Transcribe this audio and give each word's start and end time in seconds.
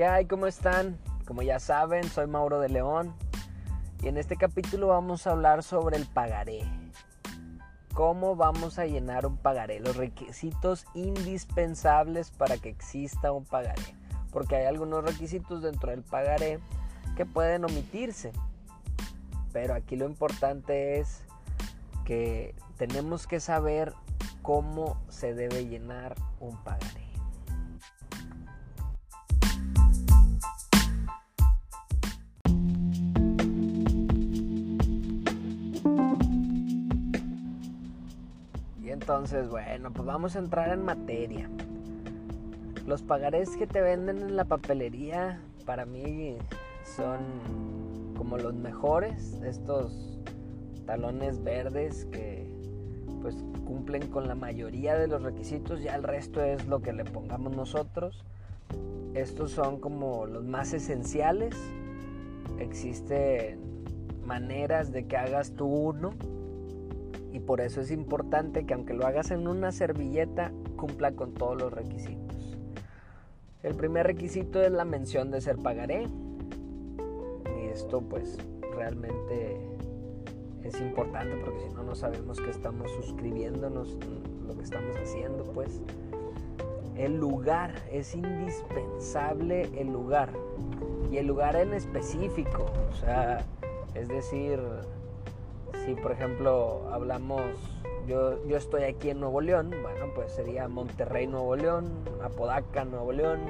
¿Qué? 0.00 0.26
¿Cómo 0.30 0.46
están? 0.46 0.96
Como 1.26 1.42
ya 1.42 1.60
saben, 1.60 2.04
soy 2.04 2.26
Mauro 2.26 2.58
de 2.58 2.70
León 2.70 3.14
y 4.02 4.08
en 4.08 4.16
este 4.16 4.34
capítulo 4.34 4.86
vamos 4.86 5.26
a 5.26 5.32
hablar 5.32 5.62
sobre 5.62 5.98
el 5.98 6.06
pagaré. 6.06 6.62
¿Cómo 7.92 8.34
vamos 8.34 8.78
a 8.78 8.86
llenar 8.86 9.26
un 9.26 9.36
pagaré? 9.36 9.78
Los 9.78 9.98
requisitos 9.98 10.86
indispensables 10.94 12.30
para 12.30 12.56
que 12.56 12.70
exista 12.70 13.30
un 13.30 13.44
pagaré. 13.44 13.94
Porque 14.32 14.56
hay 14.56 14.64
algunos 14.64 15.04
requisitos 15.04 15.60
dentro 15.60 15.90
del 15.90 16.02
pagaré 16.02 16.60
que 17.14 17.26
pueden 17.26 17.66
omitirse. 17.66 18.32
Pero 19.52 19.74
aquí 19.74 19.96
lo 19.96 20.06
importante 20.06 20.98
es 20.98 21.24
que 22.06 22.54
tenemos 22.78 23.26
que 23.26 23.38
saber 23.38 23.92
cómo 24.40 24.96
se 25.10 25.34
debe 25.34 25.66
llenar 25.66 26.14
un 26.40 26.56
pagaré. 26.64 26.99
Entonces, 39.10 39.48
bueno, 39.48 39.90
pues 39.92 40.06
vamos 40.06 40.36
a 40.36 40.38
entrar 40.38 40.72
en 40.72 40.84
materia. 40.84 41.50
Los 42.86 43.02
pagarés 43.02 43.56
que 43.56 43.66
te 43.66 43.80
venden 43.80 44.18
en 44.18 44.36
la 44.36 44.44
papelería 44.44 45.40
para 45.66 45.84
mí 45.84 46.36
son 46.84 47.18
como 48.16 48.38
los 48.38 48.54
mejores, 48.54 49.40
estos 49.42 50.20
talones 50.86 51.42
verdes 51.42 52.04
que 52.12 52.54
pues 53.20 53.34
cumplen 53.64 54.06
con 54.06 54.28
la 54.28 54.36
mayoría 54.36 54.96
de 54.96 55.08
los 55.08 55.24
requisitos, 55.24 55.82
ya 55.82 55.96
el 55.96 56.04
resto 56.04 56.40
es 56.44 56.68
lo 56.68 56.80
que 56.80 56.92
le 56.92 57.04
pongamos 57.04 57.56
nosotros. 57.56 58.24
Estos 59.14 59.50
son 59.50 59.80
como 59.80 60.24
los 60.26 60.44
más 60.44 60.72
esenciales. 60.72 61.56
Existen 62.60 63.58
maneras 64.24 64.92
de 64.92 65.08
que 65.08 65.16
hagas 65.16 65.50
tú 65.56 65.66
uno 65.66 66.12
y 67.32 67.40
por 67.40 67.60
eso 67.60 67.80
es 67.80 67.90
importante 67.90 68.66
que 68.66 68.74
aunque 68.74 68.94
lo 68.94 69.06
hagas 69.06 69.30
en 69.30 69.46
una 69.46 69.72
servilleta, 69.72 70.52
cumpla 70.76 71.12
con 71.12 71.34
todos 71.34 71.60
los 71.60 71.72
requisitos. 71.72 72.58
El 73.62 73.74
primer 73.74 74.06
requisito 74.06 74.62
es 74.62 74.72
la 74.72 74.84
mención 74.84 75.30
de 75.30 75.40
ser 75.40 75.58
pagaré. 75.58 76.06
Y 77.58 77.66
esto 77.66 78.00
pues 78.00 78.38
realmente 78.74 79.60
es 80.64 80.80
importante 80.80 81.36
porque 81.44 81.60
si 81.60 81.74
no, 81.74 81.82
no 81.82 81.94
sabemos 81.94 82.40
que 82.40 82.50
estamos 82.50 82.90
suscribiéndonos, 82.92 83.98
lo 84.46 84.56
que 84.56 84.62
estamos 84.62 84.96
haciendo 84.96 85.44
pues. 85.44 85.80
El 86.96 87.16
lugar, 87.16 87.74
es 87.90 88.14
indispensable 88.14 89.70
el 89.78 89.92
lugar. 89.92 90.32
Y 91.10 91.18
el 91.18 91.26
lugar 91.26 91.56
en 91.56 91.72
específico, 91.72 92.66
o 92.90 92.94
sea, 92.94 93.44
es 93.94 94.08
decir, 94.08 94.60
si 95.90 96.00
por 96.00 96.12
ejemplo 96.12 96.82
hablamos, 96.92 97.42
yo, 98.06 98.44
yo 98.46 98.56
estoy 98.56 98.84
aquí 98.84 99.10
en 99.10 99.18
Nuevo 99.18 99.40
León, 99.40 99.70
bueno, 99.82 100.12
pues 100.14 100.32
sería 100.32 100.68
Monterrey, 100.68 101.26
Nuevo 101.26 101.56
León, 101.56 101.90
Apodaca, 102.22 102.84
Nuevo 102.84 103.10
León, 103.12 103.40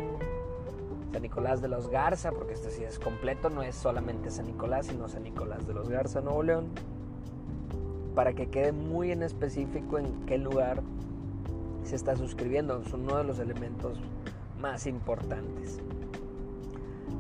San 1.13 1.21
Nicolás 1.21 1.61
de 1.61 1.69
los 1.69 1.89
Garza, 1.89 2.33
porque 2.33 2.55
este 2.55 2.71
sí 2.71 2.83
es 2.83 2.99
completo, 2.99 3.51
no 3.51 3.63
es 3.63 3.75
solamente 3.75 4.31
San 4.31 4.47
Nicolás, 4.47 4.87
sino 4.87 5.09
San 5.09 5.25
Nicolás 5.25 5.67
de 5.67 5.75
los 5.75 5.91
Garza, 5.91 6.23
Nuevo 6.23 6.43
León, 6.43 6.69
para 8.15 8.33
que 8.33 8.49
quede 8.49 8.73
muy 8.73 9.13
en 9.13 9.23
específico 9.23 9.99
en 9.99 10.25
qué 10.25 10.39
lugar 10.39 10.83
se 11.85 11.95
está 11.95 12.17
suscribiendo, 12.17 12.81
es 12.81 12.93
uno 12.95 13.19
de 13.19 13.25
los 13.25 13.39
elementos 13.39 13.99
más 14.59 14.87
importantes. 14.87 15.79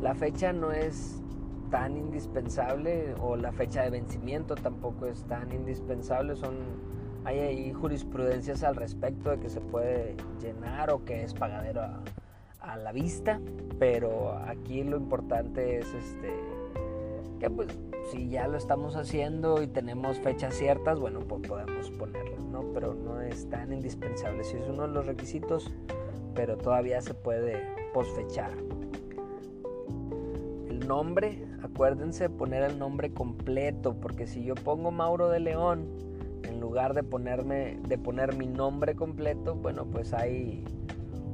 La 0.00 0.14
fecha 0.14 0.54
no 0.54 0.72
es 0.72 1.20
tan 1.70 1.96
indispensable 1.96 3.14
o 3.20 3.36
la 3.36 3.52
fecha 3.52 3.82
de 3.82 3.90
vencimiento 3.90 4.54
tampoco 4.54 5.06
es 5.06 5.22
tan 5.24 5.52
indispensable. 5.52 6.36
Son, 6.36 6.56
hay 7.24 7.38
ahí 7.38 7.72
jurisprudencias 7.72 8.62
al 8.62 8.76
respecto 8.76 9.30
de 9.30 9.38
que 9.38 9.48
se 9.48 9.60
puede 9.60 10.16
llenar 10.40 10.90
o 10.90 11.04
que 11.04 11.22
es 11.22 11.32
pagadero 11.32 11.82
a, 11.82 12.02
la 12.76 12.92
vista, 12.92 13.40
pero 13.78 14.36
aquí 14.46 14.84
lo 14.84 14.96
importante 14.96 15.78
es 15.78 15.92
este 15.94 16.30
que 17.40 17.48
pues 17.48 17.68
si 18.10 18.28
ya 18.28 18.46
lo 18.46 18.58
estamos 18.58 18.96
haciendo 18.96 19.62
y 19.62 19.66
tenemos 19.66 20.18
fechas 20.18 20.54
ciertas, 20.54 21.00
bueno, 21.00 21.20
pues 21.20 21.48
podemos 21.48 21.90
ponerlo, 21.92 22.36
¿no? 22.52 22.64
Pero 22.74 22.94
no 22.94 23.20
es 23.20 23.48
tan 23.48 23.72
indispensable. 23.72 24.44
Si 24.44 24.58
es 24.58 24.68
uno 24.68 24.82
de 24.82 24.92
los 24.92 25.06
requisitos, 25.06 25.72
pero 26.34 26.58
todavía 26.58 27.00
se 27.00 27.14
puede 27.14 27.62
posfechar. 27.94 28.52
El 30.68 30.86
nombre 30.86 31.49
acuérdense 31.62 32.24
de 32.24 32.30
poner 32.30 32.62
el 32.62 32.78
nombre 32.78 33.12
completo, 33.12 33.94
porque 34.00 34.26
si 34.26 34.44
yo 34.44 34.54
pongo 34.54 34.90
Mauro 34.90 35.28
de 35.28 35.40
León, 35.40 35.86
en 36.42 36.60
lugar 36.60 36.94
de 36.94 37.02
ponerme, 37.02 37.78
de 37.88 37.98
poner 37.98 38.36
mi 38.36 38.46
nombre 38.46 38.94
completo, 38.94 39.54
bueno, 39.54 39.86
pues 39.86 40.12
hay 40.12 40.64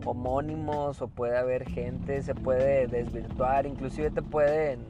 homónimos 0.05 1.03
o 1.03 1.09
puede 1.09 1.37
haber 1.37 1.69
gente, 1.69 2.23
se 2.23 2.35
puede 2.35 2.87
desvirtuar, 2.87 3.67
inclusive 3.67 4.11
te 4.11 4.23
pueden, 4.23 4.81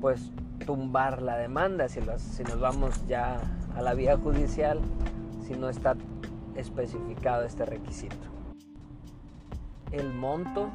pues, 0.00 0.30
tumbar 0.64 1.22
la 1.22 1.36
demanda 1.36 1.88
si, 1.88 2.00
si 2.18 2.44
nos 2.44 2.60
vamos 2.60 3.06
ya 3.08 3.40
a 3.74 3.82
la 3.82 3.94
vía 3.94 4.16
judicial, 4.16 4.80
si 5.40 5.54
no 5.54 5.68
está 5.68 5.96
especificado 6.56 7.44
este 7.44 7.64
requisito. 7.64 8.16
El 9.90 10.12
monto 10.14 10.70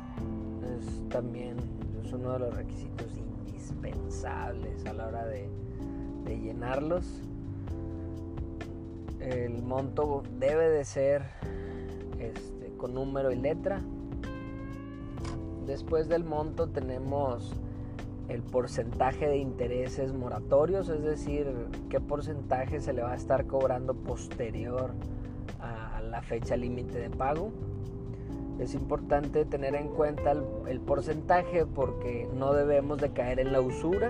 es 0.77 1.09
también 1.09 1.57
es 2.03 2.13
uno 2.13 2.33
de 2.33 2.39
los 2.39 2.55
requisitos 2.55 3.16
indispensables 3.71 4.85
a 4.85 4.93
la 4.93 5.07
hora 5.07 5.25
de, 5.25 5.49
llenarlos. 6.25 7.05
El 9.19 9.63
monto 9.63 10.23
debe 10.39 10.69
de 10.69 10.83
ser 10.83 11.23
este, 12.19 12.73
con 12.77 12.93
número 12.93 13.31
y 13.31 13.37
letra. 13.37 13.81
Después 15.65 16.07
del 16.09 16.23
monto 16.23 16.67
tenemos 16.67 17.53
el 18.27 18.41
porcentaje 18.41 19.27
de 19.27 19.37
intereses 19.37 20.13
moratorios, 20.13 20.89
es 20.89 21.01
decir, 21.01 21.47
qué 21.89 21.99
porcentaje 21.99 22.81
se 22.81 22.93
le 22.93 23.01
va 23.01 23.13
a 23.13 23.15
estar 23.15 23.47
cobrando 23.47 23.93
posterior 23.93 24.91
a 25.61 26.01
la 26.01 26.21
fecha 26.21 26.55
límite 26.55 26.99
de 26.99 27.09
pago. 27.09 27.51
Es 28.59 28.73
importante 28.73 29.45
tener 29.45 29.75
en 29.75 29.89
cuenta 29.89 30.33
el, 30.67 30.79
porcentaje 30.79 31.65
porque 31.65 32.27
no 32.33 32.53
debemos 32.53 32.99
de 32.99 33.11
caer 33.11 33.39
en 33.39 33.51
la 33.51 33.61
usura, 33.61 34.09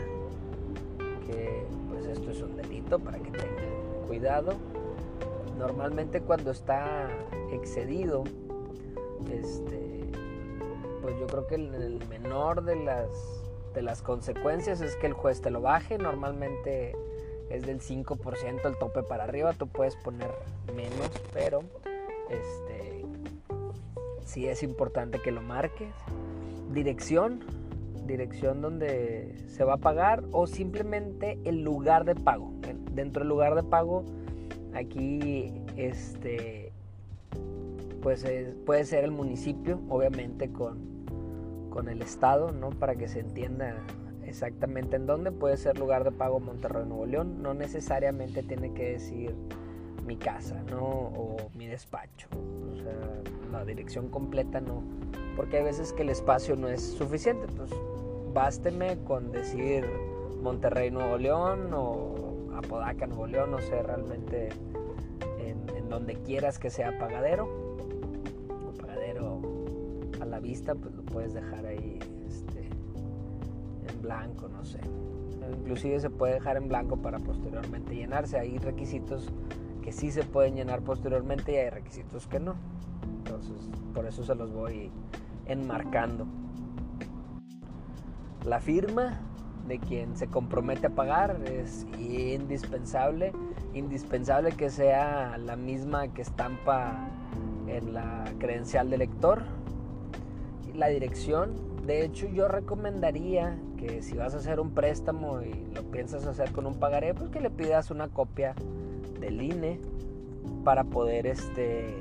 que 1.25 1.63
pues 1.90 2.06
esto 2.06 2.31
es 2.31 2.41
un 2.41 2.56
delito 2.56 3.00
para 3.00 3.18
que 3.19 3.31
tengan 3.31 4.07
cuidado. 4.07 4.53
Normalmente 5.57 6.22
cuando 6.22 6.52
está 6.52 7.09
excedido, 7.52 8.24
este, 9.31 10.02
pues 11.02 11.19
yo 11.19 11.28
creo 11.28 11.47
que 11.47 11.56
el 11.56 12.00
menor 12.09 12.63
de 12.63 12.78
las, 12.78 13.09
de 13.74 13.81
las 13.81 14.02
consecuencias 14.02 14.81
es 14.81 14.96
que 14.96 15.07
el 15.07 15.13
juez 15.13 15.41
te 15.41 15.52
lo 15.52 15.62
baje. 15.62 15.97
Normalmente 15.97 16.96
es 17.50 17.66
del 17.66 17.80
5% 17.80 18.66
el 18.66 18.78
tope 18.78 19.03
para 19.03 19.24
arriba, 19.24 19.53
tú 19.53 19.68
puedes 19.68 19.96
poner 19.96 20.31
menos, 20.75 21.09
pero 21.34 21.62
este, 22.30 22.76
sí 24.38 24.48
es 24.48 24.62
importante 24.62 25.20
que 25.20 25.31
lo 25.31 25.42
marques. 25.42 25.90
Dirección, 26.72 27.40
dirección 28.06 28.62
donde 28.62 29.34
se 29.48 29.64
va 29.64 29.74
a 29.74 29.78
pagar 29.78 30.24
o 30.31 30.46
simplemente 30.46 31.40
el 31.44 31.64
lugar 31.64 32.06
de 32.06 32.14
pago. 32.14 32.53
Dentro 32.92 33.22
del 33.22 33.30
lugar 33.30 33.56
de 33.56 33.64
pago, 33.64 34.06
aquí 34.75 35.52
este, 35.75 36.72
pues 38.04 38.24
puede 38.63 38.86
ser 38.86 39.06
el 39.06 39.12
municipio, 39.12 39.81
obviamente 39.89 40.51
con, 40.51 40.78
con 41.72 41.90
el 41.90 42.04
estado, 42.04 42.51
¿no? 42.51 42.69
Para 42.69 42.95
que 42.95 43.07
se 43.07 43.22
entienda 43.22 43.75
exactamente 44.24 44.98
en 44.98 45.07
dónde. 45.07 45.31
Puede 45.31 45.57
ser 45.57 45.80
lugar 45.80 46.04
de 46.04 46.12
pago 46.12 46.40
Monterrey, 46.40 46.86
Nuevo 46.86 47.07
León. 47.07 47.42
No 47.42 47.56
necesariamente 47.56 48.44
tiene 48.44 48.72
que 48.75 48.92
decir 48.92 49.33
mi 50.07 50.15
casa, 50.15 50.63
¿no? 50.71 50.81
O 50.81 51.38
mi 51.54 51.68
despacho. 51.68 52.30
O 52.71 52.75
sea, 52.77 53.21
la 53.51 53.65
dirección 53.65 54.07
completa 54.07 54.62
no. 54.62 54.81
Porque 55.36 55.57
hay 55.57 55.63
veces 55.63 55.94
que 55.94 56.04
el 56.04 56.09
espacio 56.09 56.56
no 56.56 56.69
es 56.69 56.81
suficiente. 56.81 57.45
Entonces, 57.48 57.77
básteme 58.33 58.98
con 59.04 59.31
decir 59.31 59.86
Monterrey, 60.42 60.89
Nuevo 60.89 61.18
León 61.18 61.71
o 61.74 62.56
Apodaca, 62.56 63.06
Nuevo 63.06 63.27
León, 63.27 63.51
no 63.51 63.59
sé, 63.59 63.83
realmente 63.83 64.50
en, 65.39 65.89
donde 65.89 66.15
quieras 66.15 66.57
que 66.57 66.69
sea 66.69 66.98
pagadero. 66.98 67.45
O 68.50 68.71
pagadero 68.77 69.42
a 70.21 70.25
la 70.25 70.39
vista, 70.39 70.74
pues 70.75 70.95
lo 70.95 71.04
puedes 71.04 71.33
dejar 71.33 71.65
ahí 71.65 72.00
este, 72.27 72.69
en 73.89 74.01
blanco, 74.01 74.48
no 74.48 74.63
sé. 74.63 74.80
Inclusive 75.59 76.00
se 76.00 76.09
puede 76.09 76.33
dejar 76.33 76.57
en 76.57 76.68
blanco 76.68 76.98
para 76.98 77.19
posteriormente 77.19 77.95
llenarse. 77.95 78.38
Hay 78.38 78.57
requisitos 78.57 79.31
que 79.88 79.94
sí 79.94 80.12
se 80.12 80.24
pueden 80.24 80.56
llenar 80.56 80.81
posteriormente 80.81 81.54
y 81.54 81.56
hay 81.56 81.69
requisitos 81.69 82.28
que 82.28 82.42
no. 82.42 82.56
Entonces, 83.19 83.69
por 83.94 84.06
eso 84.06 84.22
se 84.22 84.36
los 84.36 84.51
voy 84.51 84.92
enmarcando. 85.45 86.28
La 88.44 88.60
firma 88.60 89.22
de 89.66 89.80
quien 89.80 90.18
se 90.18 90.28
compromete 90.28 90.88
a 90.88 90.89
pagar 90.89 91.39
es 91.45 91.88
indispensable, 91.98 93.31
indispensable 93.74 94.51
que 94.51 94.69
sea 94.69 95.38
la 95.38 95.56
misma 95.56 96.10
que 96.10 96.22
estampa 96.22 97.07
en 97.68 97.94
la 97.94 98.25
credencial 98.40 98.90
de 98.90 98.98
lector. 98.98 99.44
La 100.74 100.88
dirección, 100.88 101.56
de 101.86 102.04
hecho 102.04 102.28
yo 102.28 102.50
recomendaría 102.50 103.57
que 103.78 104.01
si 104.01 104.18
vas 104.18 104.33
a 104.33 104.40
hacer 104.40 104.60
un 104.60 104.72
préstamo 104.72 105.44
y 105.44 105.54
lo 105.74 105.83
piensas 105.83 106.25
hacer 106.25 106.51
con 106.51 106.66
un 106.66 106.78
pagaré, 106.78 107.13
pues 107.13 107.30
que 107.30 107.40
le 107.40 107.50
pidas 107.50 107.90
una 107.90 108.10
copia 108.10 108.54
del 109.19 109.42
INE 109.42 109.80
para 110.63 110.83
poder 110.83 111.27
este 111.27 111.94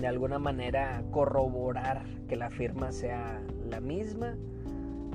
de 0.00 0.06
alguna 0.06 0.38
manera 0.38 1.02
corroborar 1.10 2.04
que 2.28 2.36
la 2.36 2.50
firma 2.50 2.92
sea 2.92 3.40
la 3.68 3.80
misma 3.80 4.36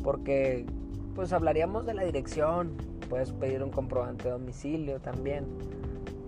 porque 0.04 0.66
pues 1.16 1.32
hablaríamos 1.32 1.86
de 1.86 1.94
la 1.94 2.04
dirección 2.04 2.74
puedes 3.10 3.32
pedir 3.32 3.64
un 3.64 3.70
comprobante 3.70 4.26
de 4.26 4.32
domicilio 4.32 5.00
también 5.00 5.46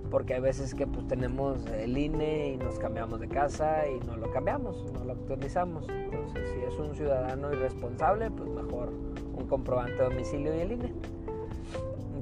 porque 0.09 0.35
hay 0.35 0.41
veces 0.41 0.73
que 0.73 0.87
pues 0.87 1.07
tenemos 1.07 1.65
el 1.67 1.97
INE 1.97 2.53
y 2.53 2.57
nos 2.57 2.79
cambiamos 2.79 3.19
de 3.19 3.27
casa 3.27 3.83
y 3.87 3.99
no 4.05 4.15
lo 4.15 4.31
cambiamos 4.31 4.91
no 4.93 5.03
lo 5.03 5.13
actualizamos. 5.13 5.87
Entonces 5.89 6.47
si 6.53 6.61
es 6.61 6.79
un 6.79 6.95
ciudadano 6.95 7.51
irresponsable 7.51 8.31
pues 8.31 8.49
mejor 8.49 8.93
un 9.35 9.47
comprobante 9.47 9.95
de 9.95 10.03
domicilio 10.03 10.55
y 10.55 10.59
el 10.59 10.71
INE 10.73 10.93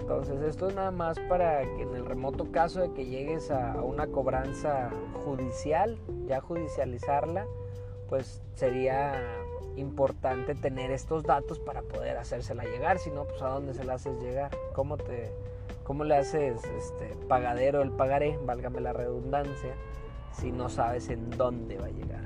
entonces 0.03 0.41
esto 0.41 0.67
es 0.67 0.75
nada 0.75 0.91
más 0.91 1.17
para 1.29 1.61
que 1.61 1.83
en 1.83 1.95
el 1.95 2.05
remoto 2.05 2.51
caso 2.51 2.81
de 2.81 2.91
que 2.91 3.05
llegues 3.05 3.49
a 3.51 3.81
una 3.81 4.07
cobranza 4.07 4.89
judicial, 5.23 5.97
ya 6.25 6.41
judicializarla, 6.41 7.47
pues 8.09 8.41
sería 8.55 9.13
importante 9.77 10.55
tener 10.55 10.91
estos 10.91 11.23
datos 11.23 11.57
para 11.59 11.83
poder 11.83 12.17
hacérsela 12.17 12.65
llegar, 12.65 12.99
si 12.99 13.11
no, 13.11 13.23
pues 13.23 13.41
a 13.41 13.47
dónde 13.47 13.73
se 13.73 13.85
la 13.85 13.93
haces 13.93 14.21
llegar, 14.21 14.51
cómo 14.73 14.97
te 14.97 15.31
cómo 15.85 16.03
le 16.03 16.17
haces 16.17 16.61
este 16.65 17.15
pagadero 17.29 17.81
el 17.81 17.91
pagaré, 17.91 18.37
válgame 18.45 18.81
la 18.81 18.91
redundancia, 18.91 19.73
si 20.33 20.51
no 20.51 20.67
sabes 20.67 21.07
en 21.07 21.29
dónde 21.29 21.77
va 21.77 21.85
a 21.85 21.91
llegar. 21.91 22.25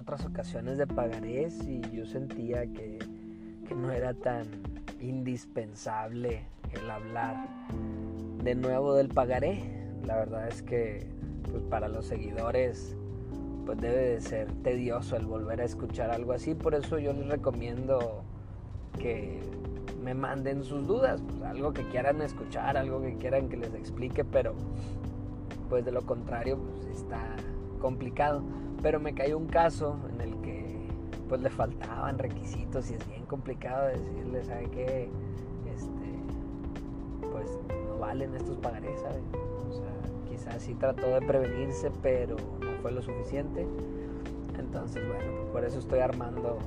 Otras 0.00 0.24
ocasiones 0.24 0.78
de 0.78 0.86
pagarés 0.86 1.62
y 1.68 1.82
yo 1.92 2.06
sentía 2.06 2.66
que, 2.72 2.98
no 3.76 3.92
era 3.92 4.14
tan 4.14 4.46
indispensable 4.98 6.42
el 6.72 6.90
hablar 6.90 7.36
de 8.42 8.56
nuevo 8.56 8.94
del 8.94 9.08
pagaré. 9.10 9.62
La 10.04 10.16
verdad 10.16 10.48
es 10.48 10.60
que 10.62 11.06
pues 11.48 11.62
para 11.70 11.86
los 11.86 12.06
seguidores 12.06 12.96
pues 13.64 13.80
debe 13.80 14.08
de 14.08 14.20
ser 14.20 14.50
tedioso 14.64 15.14
el 15.14 15.26
volver 15.26 15.60
a 15.60 15.64
escuchar 15.64 16.10
algo 16.10 16.32
así. 16.32 16.56
Por 16.56 16.74
eso 16.74 16.98
yo 16.98 17.12
les 17.12 17.28
recomiendo 17.28 18.24
que 18.98 19.38
me 20.02 20.14
manden 20.14 20.64
sus 20.64 20.84
dudas, 20.88 21.22
pues, 21.22 21.40
algo 21.42 21.72
que 21.72 21.84
quieran 21.90 22.20
escuchar, 22.22 22.76
algo 22.76 23.00
que 23.02 23.14
quieran 23.18 23.48
que 23.48 23.56
les 23.56 23.72
explique, 23.74 24.24
pero 24.24 24.54
pues 25.68 25.84
de 25.84 25.92
lo 25.92 26.02
contrario 26.02 26.58
pues 26.58 26.86
está 26.86 27.36
complicado. 27.80 28.42
Pero 28.82 29.00
me 29.00 29.14
cayó 29.14 29.36
un 29.38 29.46
caso 29.46 29.98
en 30.12 30.20
el 30.20 30.40
que 30.40 30.88
pues 31.28 31.40
le 31.40 31.50
faltaban 31.50 32.18
requisitos 32.18 32.90
y 32.90 32.94
es 32.94 33.08
bien 33.08 33.24
complicado 33.26 33.86
decirle, 33.88 34.44
¿sabe 34.44 34.68
qué? 34.70 35.08
Este, 35.72 37.30
pues 37.30 37.58
no 37.86 37.98
valen 37.98 38.34
estos 38.34 38.56
pagarés, 38.58 39.00
¿sabes? 39.00 39.22
O 39.68 39.72
sea, 39.72 39.92
quizás 40.28 40.62
sí 40.62 40.74
trató 40.74 41.06
de 41.06 41.20
prevenirse, 41.20 41.90
pero 42.02 42.36
no 42.60 42.72
fue 42.82 42.90
lo 42.90 43.00
suficiente. 43.00 43.64
Entonces, 44.58 45.06
bueno, 45.06 45.32
pues, 45.38 45.50
por 45.52 45.64
eso 45.64 45.78
estoy 45.78 46.00
armando 46.00 46.58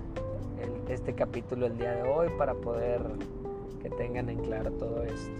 este 0.88 1.13
capítulo 1.13 1.66
el 1.66 1.77
día 1.77 1.92
de 1.95 2.04
hoy 2.04 2.30
para 2.38 2.54
poder 2.54 3.01
que 3.81 3.89
tengan 3.89 4.30
en 4.30 4.39
claro 4.39 4.71
todo 4.71 5.04
esto. 5.04 5.31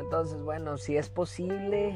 Entonces, 0.00 0.42
bueno, 0.42 0.76
si 0.78 0.96
es 0.96 1.08
posible, 1.08 1.94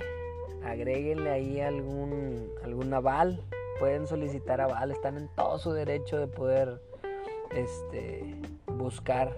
agréguenle 0.65 1.31
ahí 1.31 1.61
algún, 1.61 2.49
algún 2.65 2.93
aval. 2.93 3.43
Pueden 3.79 4.07
solicitar 4.07 4.61
aval, 4.61 4.91
están 4.91 5.17
en 5.17 5.29
todo 5.37 5.59
su 5.59 5.73
derecho 5.73 6.19
de 6.19 6.27
poder 6.27 6.81
este, 7.55 8.41
buscar 8.67 9.37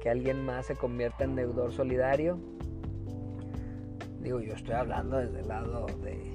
que 0.00 0.10
alguien 0.10 0.44
más 0.44 0.66
se 0.66 0.74
convierta 0.74 1.24
en 1.24 1.36
deudor 1.36 1.72
solidario. 1.72 2.38
Digo, 4.20 4.40
yo 4.40 4.54
estoy 4.54 4.74
hablando 4.74 5.18
desde 5.18 5.40
el 5.40 5.48
lado 5.48 5.86
de, 6.02 6.30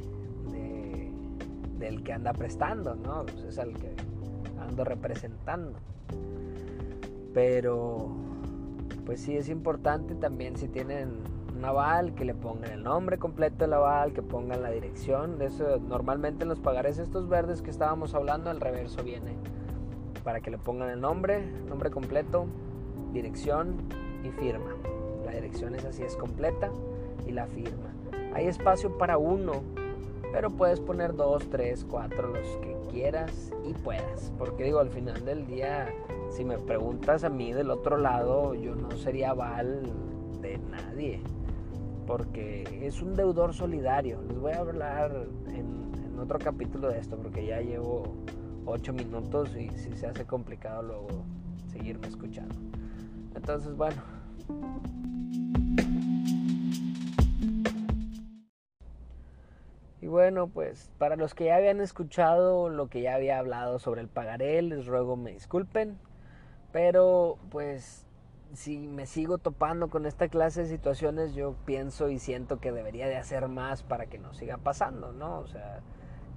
del 1.77 2.03
que 2.03 2.13
anda 2.13 2.33
prestando, 2.33 2.95
¿no? 2.95 3.25
Pues 3.25 3.43
es 3.43 3.59
al 3.59 3.73
que 3.73 3.93
ando 4.59 4.83
representando. 4.83 5.77
Pero, 7.33 8.15
pues 9.05 9.21
sí 9.21 9.35
es 9.35 9.49
importante 9.49 10.15
también 10.15 10.55
si 10.55 10.67
tienen 10.67 11.19
un 11.55 11.63
aval, 11.63 12.13
que 12.15 12.25
le 12.25 12.33
pongan 12.33 12.71
el 12.71 12.83
nombre 12.83 13.17
completo 13.17 13.59
del 13.59 13.73
aval, 13.73 14.13
que 14.13 14.21
pongan 14.21 14.61
la 14.61 14.71
dirección. 14.71 15.41
Eso, 15.41 15.79
normalmente 15.79 16.43
en 16.43 16.49
los 16.49 16.59
pagares 16.59 16.97
estos 16.97 17.29
verdes 17.29 17.61
que 17.61 17.69
estábamos 17.71 18.13
hablando, 18.13 18.51
el 18.51 18.59
reverso 18.59 19.03
viene 19.03 19.35
para 20.23 20.41
que 20.41 20.49
le 20.49 20.57
pongan 20.57 20.89
el 20.89 20.99
nombre, 20.99 21.45
nombre 21.69 21.91
completo, 21.91 22.47
dirección 23.13 23.75
y 24.23 24.31
firma. 24.31 24.71
La 25.23 25.31
dirección 25.31 25.75
es 25.75 25.85
así, 25.85 26.03
es 26.03 26.17
completa 26.17 26.71
y 27.27 27.31
la 27.31 27.45
firma. 27.45 27.93
Hay 28.33 28.47
espacio 28.47 28.97
para 28.97 29.17
uno, 29.17 29.63
pero 30.33 30.49
puedes 30.49 30.79
poner 30.81 31.15
dos, 31.15 31.47
tres, 31.49 31.85
cuatro, 31.89 32.29
los 32.29 32.47
que 32.57 32.75
quieras 32.91 33.53
y 33.63 33.73
puedas. 33.73 34.33
Porque 34.37 34.63
digo, 34.63 34.79
al 34.79 34.89
final 34.89 35.23
del 35.23 35.45
día, 35.45 35.93
si 36.31 36.43
me 36.43 36.57
preguntas 36.57 37.23
a 37.23 37.29
mí 37.29 37.53
del 37.53 37.69
otro 37.69 37.97
lado, 37.97 38.55
yo 38.55 38.75
no 38.75 38.91
sería 38.91 39.29
aval 39.29 39.83
de 40.45 40.57
nadie 40.57 41.21
porque 42.05 42.63
es 42.83 43.01
un 43.01 43.15
deudor 43.15 43.53
solidario. 43.53 44.21
Les 44.27 44.37
voy 44.39 44.51
a 44.51 44.59
hablar 44.59 45.27
en, 45.47 45.85
otro 46.19 46.39
capítulo 46.39 46.87
de 46.87 46.99
esto 46.99 47.17
porque 47.17 47.45
ya 47.45 47.59
llevo 47.59 48.15
8 48.65 48.93
minutos 48.93 49.53
y 49.57 49.69
si 49.77 49.91
se 49.97 50.07
hace 50.07 50.25
complicado 50.25 50.81
luego 50.81 51.07
seguirme 51.67 52.07
escuchando. 52.07 52.55
Entonces, 53.35 53.75
bueno. 53.75 54.01
Y 60.01 60.07
bueno, 60.07 60.47
pues 60.47 60.89
para 60.97 61.17
los 61.17 61.33
que 61.33 61.45
ya 61.45 61.57
habían 61.57 61.81
escuchado 61.81 62.69
lo 62.69 62.87
que 62.87 63.01
ya 63.01 63.15
había 63.15 63.39
hablado 63.39 63.77
sobre 63.77 64.01
el 64.01 64.07
pagaré, 64.07 64.61
les 64.61 64.85
ruego 64.85 65.17
me 65.17 65.33
disculpen. 65.33 65.97
Pero 66.71 67.37
pues 67.49 68.04
si 68.55 68.87
me 68.87 69.05
sigo 69.05 69.37
topando 69.37 69.89
con 69.89 70.05
esta 70.05 70.27
clase 70.27 70.63
de 70.63 70.67
situaciones, 70.67 71.35
yo 71.35 71.55
pienso 71.65 72.09
y 72.09 72.19
siento 72.19 72.59
que 72.59 72.71
debería 72.71 73.07
de 73.07 73.17
hacer 73.17 73.47
más 73.47 73.83
para 73.83 74.07
que 74.07 74.17
no 74.17 74.33
siga 74.33 74.57
pasando, 74.57 75.11
¿no? 75.11 75.39
O 75.39 75.47
sea, 75.47 75.81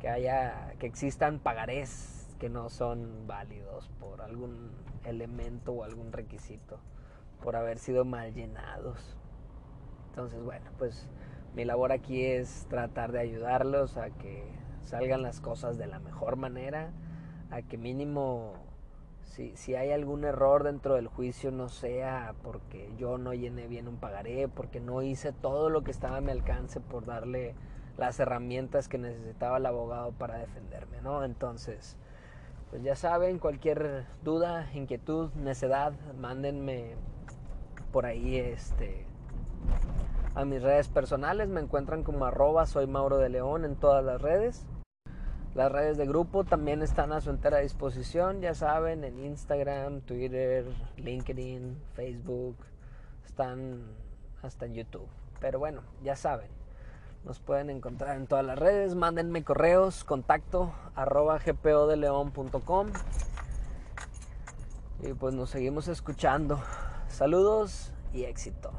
que 0.00 0.08
haya, 0.08 0.74
que 0.78 0.86
existan 0.86 1.38
pagarés 1.38 2.36
que 2.38 2.48
no 2.48 2.68
son 2.68 3.26
válidos 3.26 3.90
por 4.00 4.22
algún 4.22 4.70
elemento 5.04 5.72
o 5.72 5.84
algún 5.84 6.12
requisito, 6.12 6.78
por 7.42 7.56
haber 7.56 7.78
sido 7.78 8.04
mal 8.04 8.32
llenados. 8.32 9.16
Entonces, 10.10 10.42
bueno, 10.42 10.70
pues 10.78 11.08
mi 11.54 11.64
labor 11.64 11.92
aquí 11.92 12.24
es 12.24 12.66
tratar 12.68 13.12
de 13.12 13.20
ayudarlos 13.20 13.96
a 13.96 14.10
que 14.10 14.44
salgan 14.82 15.22
las 15.22 15.40
cosas 15.40 15.78
de 15.78 15.86
la 15.86 15.98
mejor 15.98 16.36
manera, 16.36 16.92
a 17.50 17.62
que 17.62 17.76
mínimo 17.76 18.67
si, 19.28 19.74
hay 19.74 19.92
algún 19.92 20.24
error 20.24 20.64
dentro 20.64 20.94
del 20.94 21.06
juicio, 21.06 21.50
no 21.50 21.68
sea 21.68 22.34
porque 22.42 22.90
yo 22.98 23.18
no 23.18 23.34
llené 23.34 23.66
bien 23.66 23.86
un 23.86 23.96
pagaré, 23.96 24.48
porque 24.48 24.80
no 24.80 25.02
hice 25.02 25.32
todo 25.32 25.70
lo 25.70 25.84
que 25.84 25.90
estaba 25.90 26.16
a 26.16 26.20
mi 26.20 26.32
alcance 26.32 26.80
por 26.80 27.04
darle 27.04 27.54
las 27.96 28.18
herramientas 28.18 28.88
que 28.88 28.98
necesitaba 28.98 29.58
el 29.58 29.66
abogado 29.66 30.12
para 30.12 30.38
defenderme, 30.38 31.00
¿no? 31.02 31.24
Entonces, 31.24 31.96
pues 32.70 32.82
ya 32.82 32.96
saben, 32.96 33.38
cualquier 33.38 34.06
duda, 34.22 34.68
inquietud, 34.74 35.30
necedad, 35.34 35.92
mándenme 36.18 36.94
por 37.92 38.06
ahí 38.06 38.36
este 38.36 39.06
a 40.34 40.44
mis 40.44 40.62
redes 40.62 40.88
personales, 40.88 41.48
me 41.48 41.60
encuentran 41.60 42.04
como 42.04 42.24
arroba 42.24 42.66
soy 42.66 42.86
Mauro 42.86 43.18
de 43.18 43.28
León 43.28 43.64
en 43.64 43.74
todas 43.74 44.04
las 44.04 44.22
redes. 44.22 44.64
Las 45.54 45.72
redes 45.72 45.96
de 45.96 46.06
grupo 46.06 46.44
también 46.44 46.82
están 46.82 47.12
a 47.12 47.20
su 47.20 47.30
entera 47.30 47.58
disposición, 47.58 48.40
ya 48.40 48.54
saben, 48.54 49.02
en 49.02 49.18
Instagram, 49.18 50.02
Twitter, 50.02 50.64
LinkedIn, 50.96 51.76
Facebook, 51.94 52.56
están 53.24 53.82
hasta 54.42 54.66
en 54.66 54.74
YouTube. 54.74 55.08
Pero 55.40 55.58
bueno, 55.58 55.82
ya 56.02 56.16
saben, 56.16 56.48
nos 57.24 57.40
pueden 57.40 57.70
encontrar 57.70 58.16
en 58.16 58.26
todas 58.26 58.44
las 58.44 58.58
redes, 58.58 58.94
mándenme 58.94 59.42
correos, 59.42 60.04
contacto 60.04 60.72
arroba 60.94 61.38
gpodeleon.com 61.38 62.88
y 65.02 65.12
pues 65.14 65.34
nos 65.34 65.50
seguimos 65.50 65.88
escuchando. 65.88 66.60
Saludos 67.08 67.92
y 68.12 68.24
éxito. 68.24 68.70